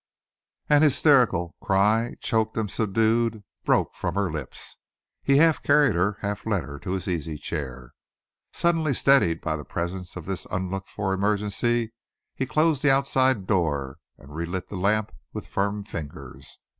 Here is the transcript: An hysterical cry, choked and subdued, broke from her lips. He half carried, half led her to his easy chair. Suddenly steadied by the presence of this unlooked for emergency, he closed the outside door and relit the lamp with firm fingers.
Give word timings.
An 0.67 0.81
hysterical 0.81 1.53
cry, 1.61 2.15
choked 2.21 2.57
and 2.57 2.71
subdued, 2.71 3.43
broke 3.63 3.93
from 3.93 4.15
her 4.15 4.31
lips. 4.31 4.77
He 5.21 5.37
half 5.37 5.61
carried, 5.61 5.95
half 6.23 6.43
led 6.47 6.63
her 6.63 6.79
to 6.79 6.93
his 6.93 7.07
easy 7.07 7.37
chair. 7.37 7.93
Suddenly 8.51 8.95
steadied 8.95 9.41
by 9.41 9.55
the 9.55 9.63
presence 9.63 10.15
of 10.15 10.25
this 10.25 10.47
unlooked 10.49 10.89
for 10.89 11.13
emergency, 11.13 11.93
he 12.33 12.47
closed 12.47 12.81
the 12.81 12.89
outside 12.89 13.45
door 13.45 13.99
and 14.17 14.33
relit 14.33 14.69
the 14.69 14.75
lamp 14.75 15.11
with 15.33 15.45
firm 15.45 15.83
fingers. 15.83 16.57